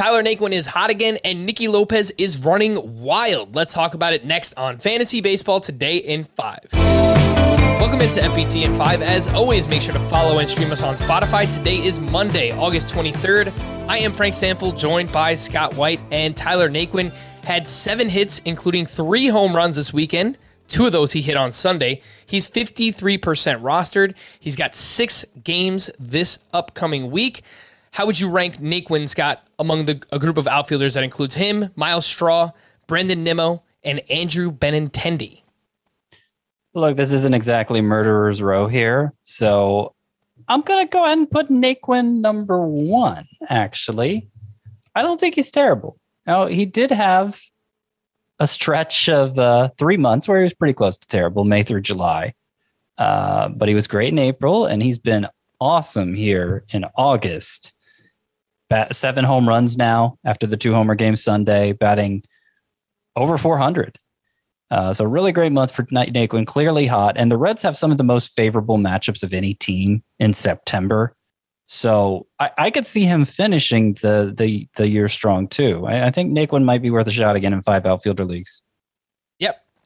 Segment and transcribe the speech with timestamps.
[0.00, 3.54] Tyler Naquin is hot again, and Nicky Lopez is running wild.
[3.54, 6.58] Let's talk about it next on Fantasy Baseball Today in 5.
[6.72, 9.02] Welcome into FBT in 5.
[9.02, 11.54] As always, make sure to follow and stream us on Spotify.
[11.54, 13.52] Today is Monday, August 23rd.
[13.90, 17.14] I am Frank Stampfl, joined by Scott White and Tyler Naquin.
[17.44, 20.38] Had seven hits, including three home runs this weekend.
[20.66, 22.00] Two of those he hit on Sunday.
[22.24, 23.18] He's 53%
[23.60, 24.14] rostered.
[24.38, 27.42] He's got six games this upcoming week.
[27.92, 31.70] How would you rank Naquin Scott among the, a group of outfielders that includes him,
[31.74, 32.52] Myles Straw,
[32.86, 35.42] Brandon Nimmo, and Andrew Benintendi?
[36.72, 39.94] Look, this isn't exactly murderer's row here, so
[40.46, 43.26] I'm gonna go ahead and put Naquin number one.
[43.48, 44.28] Actually,
[44.94, 45.96] I don't think he's terrible.
[46.26, 47.40] Now he did have
[48.38, 51.82] a stretch of uh, three months where he was pretty close to terrible, May through
[51.82, 52.34] July.
[52.98, 55.26] Uh, but he was great in April, and he's been
[55.60, 57.74] awesome here in August
[58.70, 62.22] bat seven home runs now after the two homer game Sunday, batting
[63.16, 63.98] over 400.
[64.70, 67.16] Uh, so really great month for Nate Naquin, clearly hot.
[67.18, 71.14] And the Reds have some of the most favorable matchups of any team in September.
[71.66, 75.86] So I, I could see him finishing the the the year strong too.
[75.86, 78.62] I, I think Naquin might be worth a shot again in five outfielder leagues.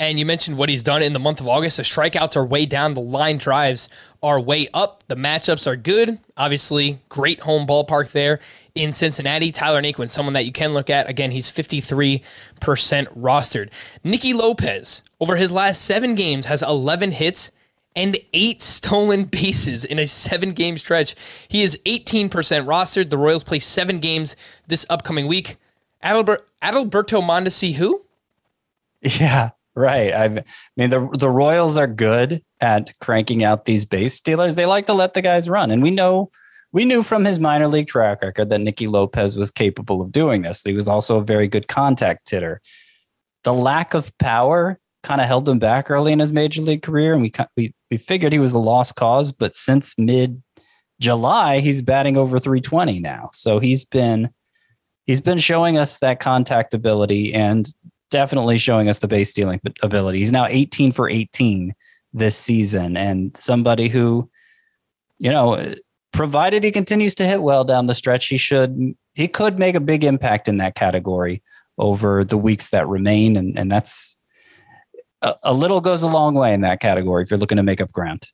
[0.00, 1.76] And you mentioned what he's done in the month of August.
[1.76, 2.94] The strikeouts are way down.
[2.94, 3.90] The line drives
[4.22, 5.04] are way up.
[5.08, 6.18] The matchups are good.
[6.38, 8.40] Obviously, great home ballpark there
[8.74, 9.52] in Cincinnati.
[9.52, 11.10] Tyler Naquin, someone that you can look at.
[11.10, 12.22] Again, he's 53%
[12.62, 13.70] rostered.
[14.02, 17.52] Nicky Lopez, over his last seven games, has 11 hits
[17.94, 21.14] and eight stolen bases in a seven game stretch.
[21.48, 23.10] He is 18% rostered.
[23.10, 24.34] The Royals play seven games
[24.66, 25.56] this upcoming week.
[26.02, 28.02] Adalber- Adalberto Mondesi, who?
[29.02, 29.50] Yeah.
[29.76, 30.12] Right.
[30.12, 30.44] I've, I
[30.76, 34.56] mean, the the Royals are good at cranking out these base stealers.
[34.56, 36.30] They like to let the guys run, and we know
[36.72, 40.42] we knew from his minor league track record that Nicky Lopez was capable of doing
[40.42, 40.62] this.
[40.62, 42.60] He was also a very good contact hitter.
[43.44, 47.12] The lack of power kind of held him back early in his major league career,
[47.12, 49.32] and we we we figured he was a lost cause.
[49.32, 50.42] But since mid
[51.00, 54.30] July, he's batting over 320 now, so he's been
[55.06, 57.66] he's been showing us that contact ability and
[58.10, 60.18] definitely showing us the base stealing ability.
[60.18, 61.74] He's now 18 for 18
[62.12, 64.28] this season, and somebody who,
[65.18, 65.74] you know,
[66.12, 69.80] provided he continues to hit well down the stretch, he should he could make a
[69.80, 71.42] big impact in that category
[71.78, 74.18] over the weeks that remain, and and that's
[75.22, 77.80] a, a little goes a long way in that category if you're looking to make
[77.80, 78.28] up ground.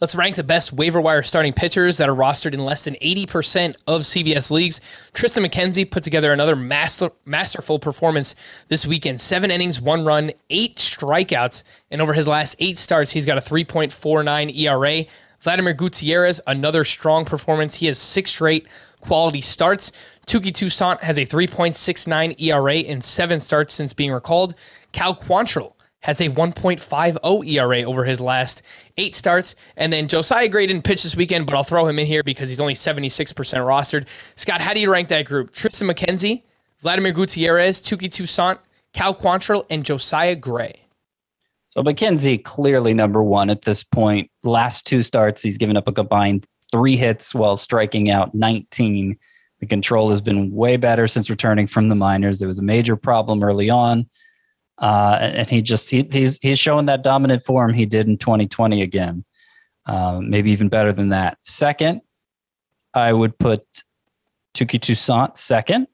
[0.00, 3.76] Let's rank the best waiver wire starting pitchers that are rostered in less than 80%
[3.86, 4.80] of CBS leagues.
[5.12, 8.34] Triston McKenzie put together another master, masterful performance
[8.68, 9.20] this weekend.
[9.20, 13.40] Seven innings, one run, eight strikeouts, and over his last eight starts, he's got a
[13.40, 15.04] 3.49 ERA.
[15.40, 17.76] Vladimir Gutierrez, another strong performance.
[17.76, 18.66] He has six straight
[19.00, 19.92] quality starts.
[20.26, 24.54] Touki Toussaint has a 3.69 ERA in seven starts since being recalled.
[24.92, 28.62] Cal Quantrill has a 1.50 ERA over his last
[28.96, 29.54] eight starts.
[29.76, 32.48] And then Josiah Gray didn't pitch this weekend, but I'll throw him in here because
[32.48, 34.06] he's only 76% rostered.
[34.36, 35.52] Scott, how do you rank that group?
[35.52, 36.42] Triston McKenzie,
[36.80, 38.58] Vladimir Gutierrez, Touki Toussaint,
[38.92, 40.84] Cal Quantrill, and Josiah Gray.
[41.66, 44.30] So McKenzie clearly number one at this point.
[44.42, 49.18] Last two starts, he's given up a combined three hits while striking out 19.
[49.60, 52.38] The control has been way better since returning from the minors.
[52.38, 54.06] There was a major problem early on
[54.78, 58.82] uh, and he just he, he's he's showing that dominant form he did in 2020
[58.82, 59.24] again,
[59.86, 61.38] uh, maybe even better than that.
[61.42, 62.00] Second,
[62.94, 63.62] I would put
[64.54, 65.88] Touki Toussaint second.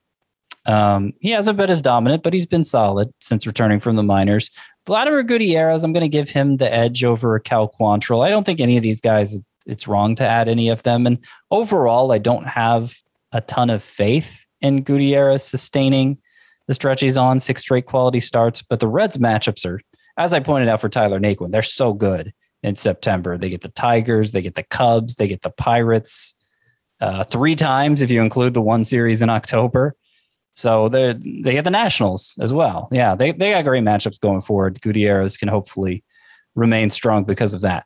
[0.67, 4.49] Um, he hasn't been as dominant, but he's been solid since returning from the minors.
[4.87, 8.25] Vladimir Gutierrez, I'm going to give him the edge over Cal Quantrill.
[8.25, 11.05] I don't think any of these guys, it's wrong to add any of them.
[11.05, 11.19] And
[11.51, 12.95] overall, I don't have
[13.31, 16.17] a ton of faith in Gutierrez sustaining
[16.67, 18.61] the stretch he's on, six straight quality starts.
[18.61, 19.79] But the Reds matchups are,
[20.17, 22.33] as I pointed out for Tyler Naquin, they're so good
[22.63, 23.37] in September.
[23.37, 26.35] They get the Tigers, they get the Cubs, they get the Pirates
[27.01, 29.95] uh, three times if you include the one series in October.
[30.53, 32.87] So they they get the Nationals as well.
[32.91, 34.81] Yeah, they they got great matchups going forward.
[34.81, 36.03] Gutierrez can hopefully
[36.55, 37.85] remain strong because of that.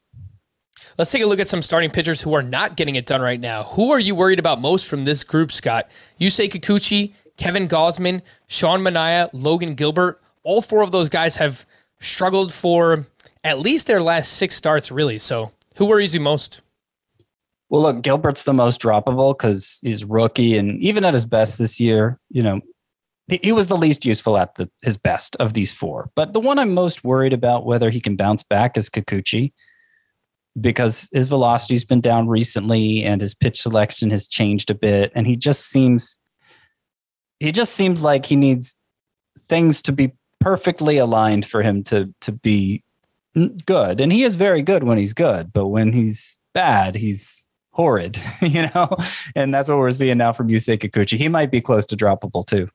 [0.97, 3.39] Let's take a look at some starting pitchers who are not getting it done right
[3.39, 3.63] now.
[3.63, 5.89] Who are you worried about most from this group, Scott?
[6.17, 10.21] You say Kikuchi, Kevin Gausman, Sean Manaea, Logan Gilbert.
[10.43, 11.65] All four of those guys have
[11.99, 13.07] struggled for
[13.43, 15.17] at least their last six starts, really.
[15.17, 16.61] So who worries you most?
[17.69, 21.79] Well, look, Gilbert's the most droppable because he's rookie, and even at his best this
[21.79, 22.61] year, you know,
[23.27, 26.09] he, he was the least useful at the, his best of these four.
[26.15, 29.53] But the one I'm most worried about whether he can bounce back is Kikuchi
[30.59, 35.25] because his velocity's been down recently and his pitch selection has changed a bit, and
[35.25, 36.17] he just seems
[37.39, 38.75] he just seems like he needs
[39.47, 42.83] things to be perfectly aligned for him to to be
[43.65, 44.01] good.
[44.01, 48.67] And he is very good when he's good, but when he's bad, he's horrid, you
[48.73, 48.95] know?
[49.35, 51.17] And that's what we're seeing now from Yusei Kikuchi.
[51.17, 52.69] He might be close to droppable too.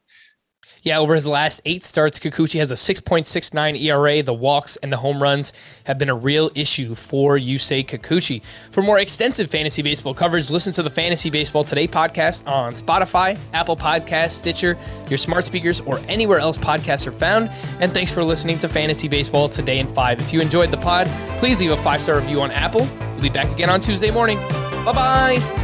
[0.84, 4.22] Yeah, over his last eight starts, Kikuchi has a 6.69 ERA.
[4.22, 5.54] The walks and the home runs
[5.84, 8.42] have been a real issue for Yusei Kikuchi.
[8.70, 13.38] For more extensive fantasy baseball coverage, listen to the Fantasy Baseball Today podcast on Spotify,
[13.54, 14.76] Apple Podcast, Stitcher,
[15.08, 17.48] your smart speakers, or anywhere else podcasts are found.
[17.80, 20.20] And thanks for listening to Fantasy Baseball Today in 5.
[20.20, 21.06] If you enjoyed the pod,
[21.38, 22.86] please leave a five star review on Apple.
[23.14, 24.36] We'll be back again on Tuesday morning.
[24.84, 25.63] Bye bye.